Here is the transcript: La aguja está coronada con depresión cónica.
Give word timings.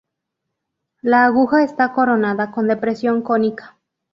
La 1.03 1.25
aguja 1.25 1.63
está 1.63 1.93
coronada 1.93 2.49
con 2.49 2.67
depresión 2.67 3.21
cónica. 3.21 3.77